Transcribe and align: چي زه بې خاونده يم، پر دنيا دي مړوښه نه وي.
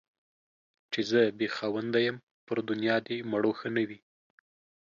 چي 0.91 1.01
زه 1.09 1.21
بې 1.37 1.47
خاونده 1.55 1.99
يم، 2.07 2.17
پر 2.45 2.57
دنيا 2.69 2.97
دي 3.07 3.17
مړوښه 3.31 3.69
نه 3.75 3.83
وي. 3.87 3.99